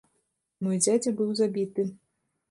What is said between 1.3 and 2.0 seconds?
забіты.